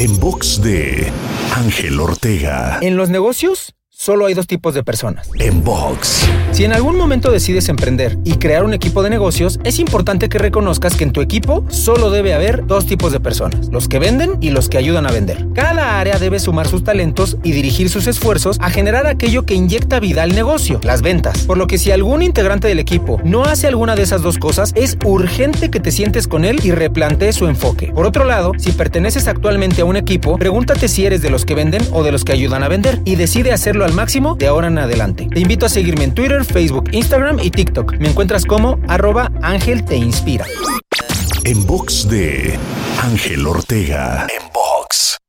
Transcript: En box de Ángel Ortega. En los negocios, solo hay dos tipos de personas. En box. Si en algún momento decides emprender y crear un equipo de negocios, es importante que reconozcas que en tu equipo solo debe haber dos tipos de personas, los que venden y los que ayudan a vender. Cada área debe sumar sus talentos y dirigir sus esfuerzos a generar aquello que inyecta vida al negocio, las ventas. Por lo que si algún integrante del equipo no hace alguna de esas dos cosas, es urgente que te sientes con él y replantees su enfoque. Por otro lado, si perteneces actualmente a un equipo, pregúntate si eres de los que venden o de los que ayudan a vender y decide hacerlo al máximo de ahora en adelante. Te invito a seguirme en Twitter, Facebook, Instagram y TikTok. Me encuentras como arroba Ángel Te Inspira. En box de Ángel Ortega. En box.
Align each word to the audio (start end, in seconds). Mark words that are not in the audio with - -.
En 0.00 0.18
box 0.18 0.62
de 0.62 1.12
Ángel 1.54 2.00
Ortega. 2.00 2.78
En 2.80 2.96
los 2.96 3.10
negocios, 3.10 3.74
solo 3.90 4.24
hay 4.24 4.32
dos 4.32 4.46
tipos 4.46 4.72
de 4.72 4.82
personas. 4.82 5.28
En 5.38 5.62
box. 5.62 6.26
Si 6.52 6.64
en 6.64 6.72
algún 6.72 6.96
momento 6.96 7.30
decides 7.30 7.68
emprender 7.68 8.16
y 8.24 8.38
crear 8.38 8.64
un 8.64 8.72
equipo 8.72 9.02
de 9.02 9.10
negocios, 9.10 9.60
es 9.62 9.78
importante 9.78 10.30
que 10.30 10.38
reconozcas 10.38 10.96
que 10.96 11.04
en 11.04 11.12
tu 11.12 11.20
equipo 11.20 11.66
solo 11.68 12.08
debe 12.08 12.32
haber 12.32 12.66
dos 12.66 12.86
tipos 12.86 13.12
de 13.12 13.20
personas, 13.20 13.68
los 13.68 13.88
que 13.88 13.98
venden 13.98 14.38
y 14.40 14.48
los 14.48 14.70
que 14.70 14.78
ayudan 14.78 15.06
a 15.06 15.12
vender. 15.12 15.46
Cada 15.54 15.69
área 15.98 16.18
debe 16.18 16.38
sumar 16.38 16.68
sus 16.68 16.84
talentos 16.84 17.38
y 17.42 17.52
dirigir 17.52 17.88
sus 17.90 18.06
esfuerzos 18.06 18.58
a 18.60 18.70
generar 18.70 19.06
aquello 19.06 19.44
que 19.44 19.54
inyecta 19.54 19.98
vida 19.98 20.22
al 20.22 20.34
negocio, 20.34 20.78
las 20.82 21.02
ventas. 21.02 21.44
Por 21.46 21.58
lo 21.58 21.66
que 21.66 21.78
si 21.78 21.90
algún 21.90 22.22
integrante 22.22 22.68
del 22.68 22.78
equipo 22.78 23.20
no 23.24 23.44
hace 23.44 23.66
alguna 23.66 23.96
de 23.96 24.02
esas 24.02 24.22
dos 24.22 24.38
cosas, 24.38 24.72
es 24.76 24.96
urgente 25.04 25.70
que 25.70 25.80
te 25.80 25.90
sientes 25.90 26.28
con 26.28 26.44
él 26.44 26.60
y 26.62 26.70
replantees 26.70 27.36
su 27.36 27.46
enfoque. 27.46 27.92
Por 27.94 28.06
otro 28.06 28.24
lado, 28.24 28.52
si 28.58 28.72
perteneces 28.72 29.26
actualmente 29.26 29.80
a 29.82 29.84
un 29.84 29.96
equipo, 29.96 30.38
pregúntate 30.38 30.88
si 30.88 31.06
eres 31.06 31.22
de 31.22 31.30
los 31.30 31.44
que 31.44 31.54
venden 31.54 31.82
o 31.92 32.02
de 32.02 32.12
los 32.12 32.24
que 32.24 32.32
ayudan 32.32 32.62
a 32.62 32.68
vender 32.68 33.00
y 33.04 33.16
decide 33.16 33.52
hacerlo 33.52 33.84
al 33.84 33.92
máximo 33.92 34.36
de 34.36 34.46
ahora 34.46 34.68
en 34.68 34.78
adelante. 34.78 35.28
Te 35.32 35.40
invito 35.40 35.66
a 35.66 35.68
seguirme 35.68 36.04
en 36.04 36.14
Twitter, 36.14 36.44
Facebook, 36.44 36.90
Instagram 36.92 37.38
y 37.40 37.50
TikTok. 37.50 37.96
Me 37.98 38.08
encuentras 38.10 38.44
como 38.46 38.78
arroba 38.88 39.30
Ángel 39.42 39.84
Te 39.84 39.96
Inspira. 39.96 40.46
En 41.44 41.66
box 41.66 42.08
de 42.08 42.58
Ángel 43.02 43.46
Ortega. 43.46 44.26
En 44.28 44.52
box. 44.52 45.20